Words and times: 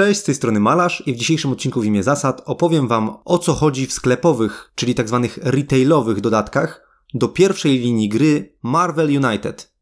Cześć, 0.00 0.20
z 0.20 0.24
tej 0.24 0.34
strony 0.34 0.60
Malarz 0.60 1.02
i 1.06 1.14
w 1.14 1.16
dzisiejszym 1.16 1.52
odcinku 1.52 1.80
w 1.80 1.84
imię 1.84 2.02
zasad 2.02 2.42
opowiem 2.44 2.88
Wam 2.88 3.16
o 3.24 3.38
co 3.38 3.52
chodzi 3.54 3.86
w 3.86 3.92
sklepowych, 3.92 4.72
czyli 4.74 4.94
tak 4.94 5.08
zwanych 5.08 5.38
retailowych 5.42 6.20
dodatkach 6.20 6.88
do 7.14 7.28
pierwszej 7.28 7.78
linii 7.78 8.08
gry 8.08 8.56
Marvel 8.62 9.24
United. 9.24 9.74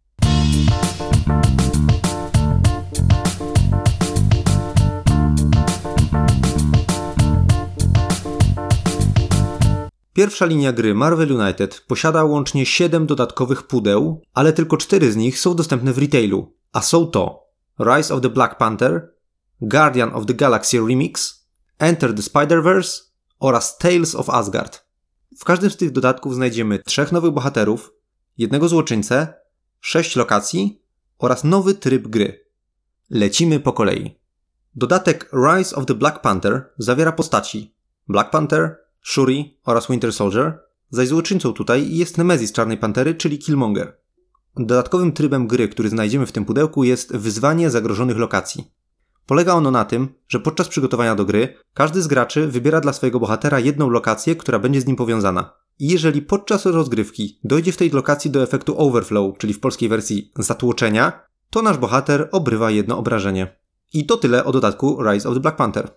Pierwsza 10.12 10.46
linia 10.46 10.72
gry 10.72 10.94
Marvel 10.94 11.40
United 11.40 11.84
posiada 11.88 12.24
łącznie 12.24 12.66
7 12.66 13.06
dodatkowych 13.06 13.62
pudeł, 13.62 14.22
ale 14.34 14.52
tylko 14.52 14.76
4 14.76 15.12
z 15.12 15.16
nich 15.16 15.38
są 15.38 15.54
dostępne 15.54 15.92
w 15.92 15.98
retailu, 15.98 16.54
a 16.72 16.82
są 16.82 17.06
to 17.06 17.48
Rise 17.80 18.14
of 18.14 18.20
the 18.20 18.28
Black 18.28 18.56
Panther, 18.58 19.17
Guardian 19.60 20.14
of 20.14 20.26
the 20.26 20.34
Galaxy 20.34 20.78
Remix, 20.78 21.46
Enter 21.78 22.14
the 22.14 22.22
Spider-Verse 22.22 23.02
oraz 23.38 23.78
Tales 23.78 24.14
of 24.14 24.30
Asgard. 24.30 24.84
W 25.38 25.44
każdym 25.44 25.70
z 25.70 25.76
tych 25.76 25.90
dodatków 25.90 26.34
znajdziemy 26.34 26.78
trzech 26.78 27.12
nowych 27.12 27.30
bohaterów, 27.30 27.92
jednego 28.38 28.68
złoczyńcę, 28.68 29.34
sześć 29.80 30.16
lokacji 30.16 30.82
oraz 31.18 31.44
nowy 31.44 31.74
tryb 31.74 32.08
gry. 32.08 32.46
Lecimy 33.10 33.60
po 33.60 33.72
kolei. 33.72 34.18
Dodatek 34.74 35.30
Rise 35.32 35.76
of 35.76 35.86
the 35.86 35.94
Black 35.94 36.20
Panther 36.20 36.72
zawiera 36.78 37.12
postaci 37.12 37.74
Black 38.08 38.30
Panther, 38.30 38.76
Shuri 39.02 39.58
oraz 39.64 39.88
Winter 39.88 40.12
Soldier, 40.12 40.60
zaś 40.90 41.08
złoczyńcą 41.08 41.52
tutaj 41.52 41.96
jest 41.96 42.18
Nemesis 42.18 42.52
Czarnej 42.52 42.78
Pantery, 42.78 43.14
czyli 43.14 43.38
Killmonger. 43.38 43.96
Dodatkowym 44.56 45.12
trybem 45.12 45.46
gry, 45.46 45.68
który 45.68 45.88
znajdziemy 45.88 46.26
w 46.26 46.32
tym 46.32 46.44
pudełku 46.44 46.84
jest 46.84 47.16
wyzwanie 47.16 47.70
zagrożonych 47.70 48.16
lokacji. 48.16 48.77
Polega 49.28 49.54
ono 49.54 49.70
na 49.70 49.84
tym, 49.84 50.08
że 50.28 50.40
podczas 50.40 50.68
przygotowania 50.68 51.14
do 51.14 51.24
gry 51.24 51.54
każdy 51.74 52.02
z 52.02 52.06
graczy 52.06 52.46
wybiera 52.46 52.80
dla 52.80 52.92
swojego 52.92 53.20
bohatera 53.20 53.58
jedną 53.60 53.90
lokację, 53.90 54.36
która 54.36 54.58
będzie 54.58 54.80
z 54.80 54.86
nim 54.86 54.96
powiązana. 54.96 55.52
I 55.78 55.88
jeżeli 55.88 56.22
podczas 56.22 56.66
rozgrywki 56.66 57.38
dojdzie 57.44 57.72
w 57.72 57.76
tej 57.76 57.90
lokacji 57.90 58.30
do 58.30 58.42
efektu 58.42 58.80
overflow, 58.80 59.38
czyli 59.38 59.54
w 59.54 59.60
polskiej 59.60 59.88
wersji 59.88 60.32
zatłoczenia, 60.36 61.26
to 61.50 61.62
nasz 61.62 61.78
bohater 61.78 62.28
obrywa 62.32 62.70
jedno 62.70 62.98
obrażenie. 62.98 63.56
I 63.92 64.06
to 64.06 64.16
tyle 64.16 64.44
o 64.44 64.52
dodatku 64.52 65.02
Rise 65.02 65.28
of 65.28 65.34
the 65.34 65.40
Black 65.40 65.56
Panther. 65.56 65.90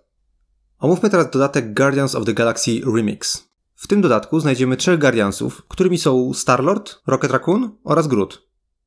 Omówmy 0.79 1.09
teraz 1.09 1.29
dodatek 1.31 1.73
Guardians 1.73 2.15
of 2.15 2.25
the 2.25 2.33
Galaxy 2.33 2.81
Remix. 2.95 3.47
W 3.75 3.87
tym 3.87 4.01
dodatku 4.01 4.39
znajdziemy 4.39 4.77
trzech 4.77 4.99
Guardiansów, 4.99 5.61
którymi 5.67 5.97
są 5.97 6.33
Star-Lord, 6.33 7.01
Rocket 7.07 7.31
Raccoon 7.31 7.71
oraz 7.83 8.07
Groot. 8.07 8.41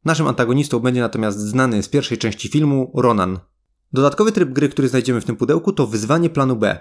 Naszym 0.05 0.28
antagonistą 0.28 0.78
będzie 0.80 1.00
natomiast 1.00 1.38
znany 1.38 1.83
z 1.83 1.88
pierwszej 1.88 2.18
części 2.18 2.48
filmu 2.48 2.92
Ronan, 2.94 3.38
Dodatkowy 3.94 4.32
tryb 4.32 4.50
gry, 4.50 4.68
który 4.68 4.88
znajdziemy 4.88 5.20
w 5.20 5.24
tym 5.24 5.36
pudełku, 5.36 5.72
to 5.72 5.86
wyzwanie 5.86 6.30
planu 6.30 6.56
B. 6.56 6.78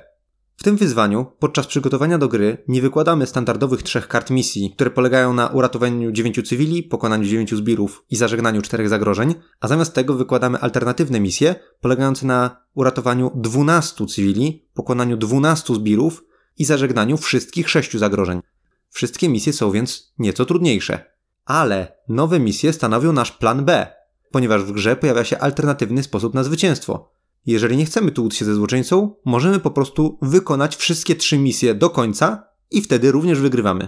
W 0.58 0.64
tym 0.64 0.78
wyzwaniu, 0.78 1.26
podczas 1.40 1.68
przygotowania 1.68 2.18
do 2.18 2.28
gry, 2.28 2.64
nie 2.68 2.82
wykładamy 2.82 3.28
standardowych 3.28 3.84
trzech 3.84 4.08
kart 4.08 4.30
misji, 4.30 4.72
które 4.76 4.92
polegają 4.92 5.34
na 5.34 5.48
uratowaniu 5.48 6.12
dziewięciu 6.12 6.44
cywili, 6.44 6.84
pokonaniu 6.84 7.26
dziewięciu 7.26 7.58
zbirów 7.58 8.06
i 8.10 8.16
zażegnaniu 8.16 8.62
czterech 8.62 8.90
zagrożeń, 8.90 9.36
a 9.60 9.68
zamiast 9.68 9.94
tego 9.94 10.14
wykładamy 10.14 10.60
alternatywne 10.60 11.20
misje, 11.20 11.56
polegające 11.82 12.26
na 12.26 12.58
uratowaniu 12.76 13.32
dwunastu 13.36 14.06
cywili, 14.06 14.68
pokonaniu 14.74 15.18
dwunastu 15.18 15.76
zbirów 15.76 16.24
i 16.58 16.66
zażegnaniu 16.66 17.18
wszystkich 17.18 17.70
sześciu 17.70 18.00
zagrożeń. 18.00 18.42
Wszystkie 18.90 19.30
misje 19.30 19.54
są 19.54 19.72
więc 19.72 20.14
nieco 20.20 20.46
trudniejsze. 20.46 21.14
Ale 21.46 21.98
nowe 22.10 22.40
misje 22.40 22.74
stanowią 22.74 23.14
nasz 23.14 23.32
plan 23.32 23.66
B, 23.66 23.88
ponieważ 24.34 24.64
w 24.64 24.72
grze 24.72 24.96
pojawia 24.96 25.24
się 25.24 25.40
alternatywny 25.40 26.04
sposób 26.04 26.34
na 26.34 26.44
zwycięstwo. 26.44 27.12
Jeżeli 27.46 27.78
nie 27.78 27.86
chcemy 27.86 28.12
tu 28.12 28.32
się 28.32 28.46
ze 28.46 28.56
złoczyńcą, 28.56 29.16
możemy 29.26 29.60
po 29.60 29.72
prostu 29.72 30.20
wykonać 30.22 30.76
wszystkie 30.76 31.16
trzy 31.16 31.38
misje 31.38 31.76
do 31.76 31.90
końca 31.90 32.44
i 32.72 32.82
wtedy 32.82 33.12
również 33.12 33.40
wygrywamy. 33.40 33.88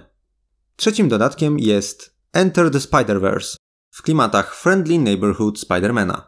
Trzecim 0.76 1.10
dodatkiem 1.10 1.60
jest 1.60 2.16
Enter 2.34 2.72
the 2.72 2.78
Spider-Verse 2.78 3.56
w 3.92 4.02
klimatach 4.02 4.56
Friendly 4.56 5.00
Neighborhood 5.00 5.60
Spidermana. 5.60 6.28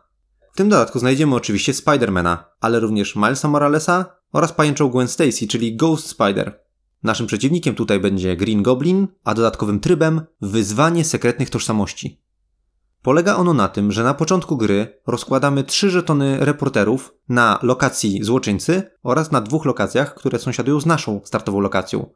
W 0.54 0.58
tym 0.58 0.70
dodatku 0.70 1.00
znajdziemy 1.00 1.36
oczywiście 1.36 1.74
Spidermana, 1.74 2.46
ale 2.62 2.80
również 2.80 3.16
Milesa 3.16 3.48
Moralesa 3.48 4.06
oraz 4.32 4.54
pajęczą 4.54 4.90
Gwen 4.90 5.08
Stacy, 5.08 5.48
czyli 5.48 5.76
Ghost 5.76 6.08
Spider. 6.08 6.60
Naszym 7.04 7.28
przeciwnikiem 7.28 7.76
tutaj 7.76 8.00
będzie 8.00 8.36
Green 8.36 8.64
Goblin, 8.64 9.08
a 9.24 9.34
dodatkowym 9.34 9.80
trybem 9.80 10.22
wyzwanie 10.42 11.06
sekretnych 11.06 11.50
tożsamości. 11.50 12.27
Polega 13.08 13.36
ono 13.36 13.54
na 13.54 13.68
tym, 13.68 13.92
że 13.92 14.04
na 14.04 14.14
początku 14.14 14.58
gry 14.58 15.00
rozkładamy 15.08 15.64
trzy 15.64 15.90
żetony 15.90 16.38
reporterów 16.40 17.14
na 17.30 17.60
lokacji 17.62 18.24
złoczyńcy 18.24 18.84
oraz 19.04 19.32
na 19.32 19.42
dwóch 19.42 19.66
lokacjach, 19.66 20.16
które 20.16 20.40
sąsiadują 20.40 20.80
z 20.80 20.86
naszą 20.86 21.22
startową 21.24 21.60
lokacją. 21.60 22.10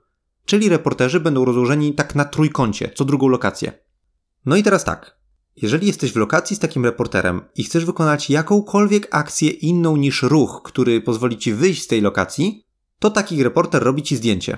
Czyli 0.46 0.69
reporterzy 0.69 1.19
będą 1.19 1.46
rozłożeni 1.46 1.94
tak 1.94 2.16
na 2.16 2.25
trójkącie, 2.25 2.91
co 2.96 3.06
drugą 3.06 3.28
lokację. 3.28 3.72
No 4.46 4.56
i 4.56 4.63
teraz 4.63 4.84
tak. 4.84 5.18
Jeżeli 5.56 5.88
jesteś 5.88 6.13
w 6.13 6.16
lokacji 6.16 6.56
z 6.56 6.59
takim 6.59 6.85
reporterem 6.85 7.41
i 7.56 7.63
chcesz 7.63 7.85
wykonać 7.85 8.29
jakąkolwiek 8.29 9.08
akcję 9.12 9.50
inną 9.50 9.97
niż 9.97 10.23
ruch, 10.23 10.62
który 10.63 11.02
pozwoli 11.02 11.38
ci 11.38 11.53
wyjść 11.53 11.84
z 11.84 11.88
tej 11.88 12.02
lokacji, 12.02 12.66
to 13.00 13.09
taki 13.09 13.44
reporter 13.44 13.84
robi 13.84 14.03
ci 14.03 14.16
zdjęcie. 14.16 14.58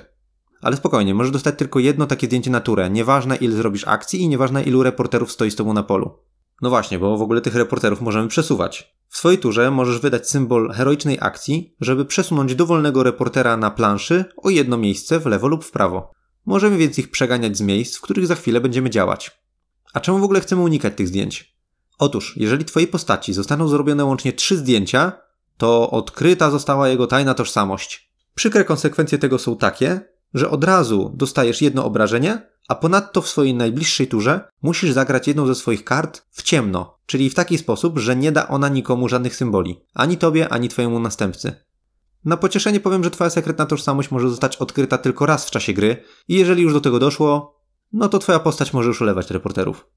Ale 0.63 0.75
spokojnie, 0.75 1.13
możesz 1.13 1.31
dostać 1.31 1.55
tylko 1.57 1.79
jedno 1.79 2.05
takie 2.05 2.27
zdjęcie 2.27 2.51
na 2.51 2.59
turę. 2.59 2.89
Nieważne 2.89 3.35
ile 3.35 3.55
zrobisz 3.55 3.87
akcji 3.87 4.21
i 4.21 4.27
nieważne 4.27 4.63
ilu 4.63 4.83
reporterów 4.83 5.31
stoi 5.31 5.51
z 5.51 5.55
tobą 5.55 5.73
na 5.73 5.83
polu. 5.83 6.19
No 6.61 6.69
właśnie, 6.69 6.99
bo 6.99 7.17
w 7.17 7.21
ogóle 7.21 7.41
tych 7.41 7.55
reporterów 7.55 8.01
możemy 8.01 8.27
przesuwać. 8.27 8.95
W 9.09 9.17
swojej 9.17 9.39
turze 9.39 9.71
możesz 9.71 9.99
wydać 9.99 10.29
symbol 10.29 10.71
heroicznej 10.71 11.17
akcji, 11.21 11.75
żeby 11.81 12.05
przesunąć 12.05 12.55
dowolnego 12.55 13.03
reportera 13.03 13.57
na 13.57 13.71
planszy 13.71 14.25
o 14.37 14.49
jedno 14.49 14.77
miejsce 14.77 15.19
w 15.19 15.25
lewo 15.25 15.47
lub 15.47 15.65
w 15.65 15.71
prawo. 15.71 16.11
Możemy 16.45 16.77
więc 16.77 16.99
ich 16.99 17.11
przeganiać 17.11 17.57
z 17.57 17.61
miejsc, 17.61 17.97
w 17.97 18.01
których 18.01 18.27
za 18.27 18.35
chwilę 18.35 18.61
będziemy 18.61 18.89
działać. 18.89 19.31
A 19.93 19.99
czemu 19.99 20.19
w 20.19 20.23
ogóle 20.23 20.41
chcemy 20.41 20.61
unikać 20.61 20.93
tych 20.95 21.07
zdjęć? 21.07 21.57
Otóż, 21.99 22.37
jeżeli 22.37 22.65
twojej 22.65 22.87
postaci 22.87 23.33
zostaną 23.33 23.67
zrobione 23.67 24.05
łącznie 24.05 24.33
trzy 24.33 24.57
zdjęcia, 24.57 25.11
to 25.57 25.91
odkryta 25.91 26.51
została 26.51 26.89
jego 26.89 27.07
tajna 27.07 27.33
tożsamość. 27.33 28.13
Przykre 28.35 28.65
konsekwencje 28.65 29.17
tego 29.17 29.39
są 29.39 29.57
takie, 29.57 30.12
że 30.33 30.49
od 30.49 30.63
razu 30.63 31.11
dostajesz 31.15 31.61
jedno 31.61 31.85
obrażenie, 31.85 32.49
a 32.67 32.75
ponadto 32.75 33.21
w 33.21 33.29
swojej 33.29 33.53
najbliższej 33.53 34.07
turze 34.07 34.47
musisz 34.61 34.91
zagrać 34.91 35.27
jedną 35.27 35.47
ze 35.47 35.55
swoich 35.55 35.83
kart 35.83 36.25
w 36.31 36.43
ciemno, 36.43 36.97
czyli 37.05 37.29
w 37.29 37.35
taki 37.35 37.57
sposób, 37.57 37.99
że 37.99 38.15
nie 38.15 38.31
da 38.31 38.47
ona 38.47 38.69
nikomu 38.69 39.09
żadnych 39.09 39.35
symboli, 39.35 39.79
ani 39.93 40.17
tobie, 40.17 40.49
ani 40.49 40.69
twojemu 40.69 40.99
następcy. 40.99 41.55
Na 42.25 42.37
pocieszenie 42.37 42.79
powiem, 42.79 43.03
że 43.03 43.11
twoja 43.11 43.29
sekretna 43.29 43.65
tożsamość 43.65 44.11
może 44.11 44.29
zostać 44.29 44.57
odkryta 44.57 44.97
tylko 44.97 45.25
raz 45.25 45.45
w 45.45 45.51
czasie 45.51 45.73
gry 45.73 46.03
i 46.27 46.35
jeżeli 46.35 46.63
już 46.63 46.73
do 46.73 46.81
tego 46.81 46.99
doszło, 46.99 47.59
no 47.93 48.09
to 48.09 48.19
twoja 48.19 48.39
postać 48.39 48.73
może 48.73 48.87
już 48.87 49.01
ulewać 49.01 49.31
reporterów. 49.31 49.87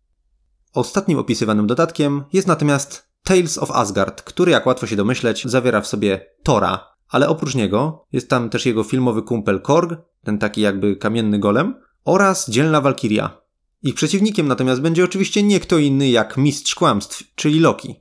Ostatnim 0.74 1.18
opisywanym 1.18 1.66
dodatkiem 1.66 2.24
jest 2.32 2.48
natomiast 2.48 3.08
Tales 3.22 3.58
of 3.58 3.70
Asgard, 3.70 4.22
który 4.22 4.52
jak 4.52 4.66
łatwo 4.66 4.86
się 4.86 4.96
domyśleć 4.96 5.44
zawiera 5.44 5.80
w 5.80 5.86
sobie 5.86 6.26
Tora, 6.42 6.95
ale 7.08 7.28
oprócz 7.28 7.54
niego 7.54 8.06
jest 8.12 8.30
tam 8.30 8.50
też 8.50 8.66
jego 8.66 8.84
filmowy 8.84 9.22
kumpel 9.22 9.60
Korg, 9.60 10.00
ten 10.24 10.38
taki 10.38 10.60
jakby 10.60 10.96
kamienny 10.96 11.38
golem, 11.38 11.74
oraz 12.04 12.50
dzielna 12.50 12.80
Walkiria. 12.80 13.40
Ich 13.82 13.94
przeciwnikiem 13.94 14.48
natomiast 14.48 14.80
będzie 14.80 15.04
oczywiście 15.04 15.42
nie 15.42 15.60
kto 15.60 15.78
inny 15.78 16.08
jak 16.08 16.36
mistrz 16.36 16.74
kłamstw, 16.74 17.22
czyli 17.34 17.60
Loki. 17.60 17.94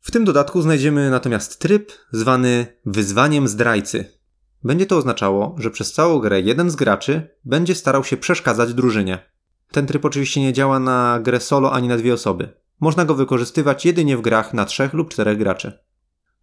W 0.00 0.10
tym 0.10 0.24
dodatku 0.24 0.62
znajdziemy 0.62 1.10
natomiast 1.10 1.58
tryb 1.58 1.92
zwany 2.12 2.66
wyzwaniem 2.86 3.48
zdrajcy. 3.48 4.18
Będzie 4.64 4.86
to 4.86 4.96
oznaczało, 4.96 5.56
że 5.58 5.70
przez 5.70 5.92
całą 5.92 6.18
grę 6.18 6.40
jeden 6.40 6.70
z 6.70 6.76
graczy 6.76 7.30
będzie 7.44 7.74
starał 7.74 8.04
się 8.04 8.16
przeszkadzać 8.16 8.74
drużynie. 8.74 9.18
Ten 9.70 9.86
tryb 9.86 10.04
oczywiście 10.04 10.40
nie 10.40 10.52
działa 10.52 10.78
na 10.78 11.20
grę 11.22 11.40
solo 11.40 11.72
ani 11.72 11.88
na 11.88 11.96
dwie 11.96 12.14
osoby. 12.14 12.48
Można 12.80 13.04
go 13.04 13.14
wykorzystywać 13.14 13.86
jedynie 13.86 14.16
w 14.16 14.20
grach 14.20 14.54
na 14.54 14.64
trzech 14.64 14.92
lub 14.92 15.10
czterech 15.10 15.38
graczy. 15.38 15.78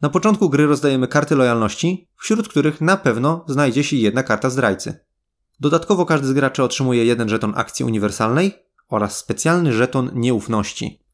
Na 0.01 0.09
początku 0.09 0.50
gry 0.50 0.66
rozdajemy 0.66 1.07
karty 1.07 1.35
lojalności, 1.35 2.09
wśród 2.17 2.47
których 2.47 2.81
na 2.81 2.97
pewno 2.97 3.45
znajdzie 3.47 3.83
się 3.83 3.95
jedna 3.95 4.24
karta 4.24 4.50
zdrajcy. 4.50 5.06
Dodatkowo 5.59 6.06
każdy 6.06 6.27
z 6.27 6.33
graczy 6.33 6.63
otrzymuje 6.63 7.06
jeden 7.06 7.30
żeton 7.30 7.53
akcji 7.56 7.86
uniwersalnej 7.86 8.53
oraz 8.89 9.18
specjalny 9.18 9.74
żeton 9.74 10.12
nieufności. 10.13 11.06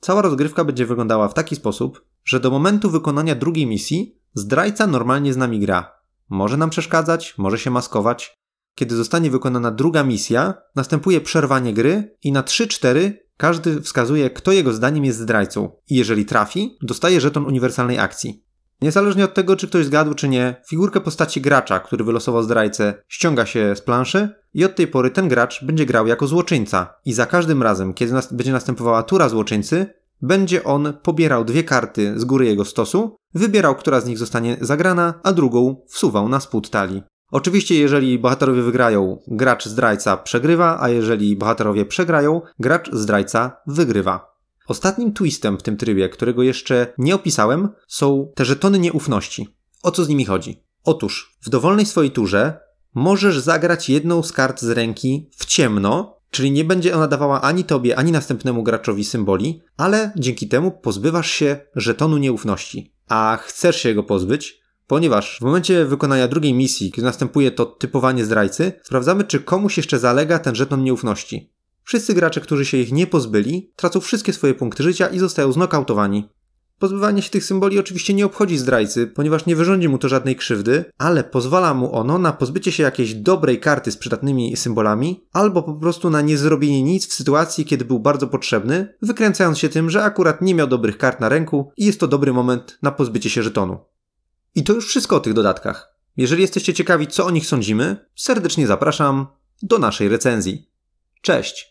Cała 0.00 0.22
rozgrywka 0.22 0.64
będzie 0.64 0.86
wyglądała 0.86 1.28
w 1.28 1.34
taki 1.34 1.56
sposób, 1.56 2.04
że 2.24 2.40
do 2.40 2.50
momentu 2.50 2.90
wykonania 2.90 3.34
drugiej 3.34 3.66
misji 3.66 4.18
zdrajca 4.34 4.86
normalnie 4.86 5.32
z 5.32 5.36
nami 5.36 5.60
gra. 5.60 5.92
Może 6.28 6.56
nam 6.56 6.70
przeszkadzać, 6.70 7.34
może 7.38 7.58
się 7.58 7.70
maskować. 7.70 8.40
Kiedy 8.74 8.96
zostanie 8.96 9.30
wykonana 9.30 9.70
druga 9.70 10.04
misja, 10.04 10.54
następuje 10.76 11.20
przerwanie 11.20 11.74
gry 11.74 12.16
i 12.22 12.32
na 12.32 12.42
3-4 12.42 13.12
każdy 13.40 13.80
wskazuje, 13.80 14.30
kto 14.30 14.52
jego 14.52 14.72
zdaniem 14.72 15.04
jest 15.04 15.18
zdrajcą. 15.18 15.70
I 15.90 15.94
jeżeli 15.96 16.24
trafi, 16.24 16.76
dostaje 16.82 17.20
żeton 17.20 17.46
uniwersalnej 17.46 17.98
akcji. 17.98 18.44
Niezależnie 18.82 19.24
od 19.24 19.34
tego, 19.34 19.56
czy 19.56 19.68
ktoś 19.68 19.86
zgadł, 19.86 20.14
czy 20.14 20.28
nie, 20.28 20.62
figurkę 20.68 21.00
postaci 21.00 21.40
gracza, 21.40 21.80
który 21.80 22.04
wylosował 22.04 22.42
zdrajcę, 22.42 22.94
ściąga 23.08 23.46
się 23.46 23.76
z 23.76 23.80
planszy 23.80 24.28
i 24.54 24.64
od 24.64 24.76
tej 24.76 24.86
pory 24.86 25.10
ten 25.10 25.28
gracz 25.28 25.64
będzie 25.64 25.86
grał 25.86 26.06
jako 26.06 26.26
złoczyńca. 26.26 26.94
I 27.04 27.12
za 27.12 27.26
każdym 27.26 27.62
razem, 27.62 27.94
kiedy 27.94 28.12
nas 28.12 28.32
będzie 28.32 28.52
następowała 28.52 29.02
tura 29.02 29.28
złoczyńcy, 29.28 29.86
będzie 30.22 30.64
on 30.64 30.92
pobierał 31.02 31.44
dwie 31.44 31.64
karty 31.64 32.20
z 32.20 32.24
góry 32.24 32.46
jego 32.46 32.64
stosu, 32.64 33.16
wybierał, 33.34 33.74
która 33.74 34.00
z 34.00 34.06
nich 34.06 34.18
zostanie 34.18 34.56
zagrana, 34.60 35.14
a 35.22 35.32
drugą 35.32 35.76
wsuwał 35.88 36.28
na 36.28 36.40
spód 36.40 36.70
talii. 36.70 37.02
Oczywiście, 37.30 37.74
jeżeli 37.74 38.18
bohaterowie 38.18 38.62
wygrają, 38.62 39.22
gracz 39.26 39.66
zdrajca 39.66 40.16
przegrywa, 40.16 40.78
a 40.80 40.88
jeżeli 40.88 41.36
bohaterowie 41.36 41.84
przegrają, 41.84 42.40
gracz 42.58 42.90
zdrajca 42.92 43.56
wygrywa. 43.66 44.30
Ostatnim 44.68 45.12
twistem 45.12 45.58
w 45.58 45.62
tym 45.62 45.76
trybie, 45.76 46.08
którego 46.08 46.42
jeszcze 46.42 46.92
nie 46.98 47.14
opisałem, 47.14 47.68
są 47.88 48.32
te 48.34 48.44
żetony 48.44 48.78
nieufności. 48.78 49.48
O 49.82 49.90
co 49.90 50.04
z 50.04 50.08
nimi 50.08 50.24
chodzi? 50.24 50.64
Otóż, 50.84 51.36
w 51.42 51.48
dowolnej 51.48 51.86
swojej 51.86 52.10
turze 52.10 52.58
możesz 52.94 53.38
zagrać 53.38 53.88
jedną 53.88 54.22
z 54.22 54.32
kart 54.32 54.60
z 54.60 54.70
ręki 54.70 55.30
w 55.36 55.46
ciemno, 55.46 56.20
czyli 56.30 56.50
nie 56.50 56.64
będzie 56.64 56.96
ona 56.96 57.08
dawała 57.08 57.40
ani 57.40 57.64
tobie, 57.64 57.96
ani 57.96 58.12
następnemu 58.12 58.62
graczowi 58.62 59.04
symboli, 59.04 59.62
ale 59.76 60.12
dzięki 60.16 60.48
temu 60.48 60.70
pozbywasz 60.70 61.30
się 61.30 61.60
żetonu 61.76 62.16
nieufności. 62.16 62.94
A 63.08 63.38
chcesz 63.42 63.76
się 63.76 63.94
go 63.94 64.02
pozbyć, 64.02 64.59
ponieważ 64.90 65.38
w 65.38 65.40
momencie 65.40 65.84
wykonania 65.84 66.28
drugiej 66.28 66.54
misji, 66.54 66.92
kiedy 66.92 67.06
następuje 67.06 67.50
to 67.50 67.66
typowanie 67.66 68.24
zdrajcy, 68.24 68.72
sprawdzamy, 68.82 69.24
czy 69.24 69.40
komuś 69.40 69.76
jeszcze 69.76 69.98
zalega 69.98 70.38
ten 70.38 70.54
żeton 70.54 70.84
nieufności. 70.84 71.52
Wszyscy 71.84 72.14
gracze, 72.14 72.40
którzy 72.40 72.66
się 72.66 72.76
ich 72.76 72.92
nie 72.92 73.06
pozbyli, 73.06 73.72
tracą 73.76 74.00
wszystkie 74.00 74.32
swoje 74.32 74.54
punkty 74.54 74.82
życia 74.82 75.06
i 75.06 75.18
zostają 75.18 75.52
znokautowani. 75.52 76.28
Pozbywanie 76.78 77.22
się 77.22 77.30
tych 77.30 77.44
symboli 77.44 77.78
oczywiście 77.78 78.14
nie 78.14 78.26
obchodzi 78.26 78.58
zdrajcy, 78.58 79.06
ponieważ 79.06 79.46
nie 79.46 79.56
wyrządzi 79.56 79.88
mu 79.88 79.98
to 79.98 80.08
żadnej 80.08 80.36
krzywdy, 80.36 80.84
ale 80.98 81.24
pozwala 81.24 81.74
mu 81.74 81.94
ono 81.94 82.18
na 82.18 82.32
pozbycie 82.32 82.72
się 82.72 82.82
jakiejś 82.82 83.14
dobrej 83.14 83.60
karty 83.60 83.92
z 83.92 83.96
przydatnymi 83.96 84.56
symbolami, 84.56 85.24
albo 85.32 85.62
po 85.62 85.74
prostu 85.74 86.10
na 86.10 86.20
niezrobienie 86.20 86.82
nic 86.82 87.08
w 87.08 87.12
sytuacji, 87.12 87.64
kiedy 87.64 87.84
był 87.84 88.00
bardzo 88.00 88.26
potrzebny, 88.26 88.94
wykręcając 89.02 89.58
się 89.58 89.68
tym, 89.68 89.90
że 89.90 90.04
akurat 90.04 90.42
nie 90.42 90.54
miał 90.54 90.66
dobrych 90.66 90.98
kart 90.98 91.20
na 91.20 91.28
ręku 91.28 91.72
i 91.76 91.86
jest 91.86 92.00
to 92.00 92.08
dobry 92.08 92.32
moment 92.32 92.78
na 92.82 92.90
pozbycie 92.90 93.30
się 93.30 93.42
żetonu. 93.42 93.78
I 94.54 94.64
to 94.64 94.72
już 94.72 94.88
wszystko 94.88 95.16
o 95.16 95.20
tych 95.20 95.32
dodatkach. 95.32 95.94
Jeżeli 96.16 96.42
jesteście 96.42 96.74
ciekawi, 96.74 97.06
co 97.06 97.26
o 97.26 97.30
nich 97.30 97.46
sądzimy, 97.46 98.06
serdecznie 98.16 98.66
zapraszam 98.66 99.26
do 99.62 99.78
naszej 99.78 100.08
recenzji. 100.08 100.70
Cześć! 101.20 101.69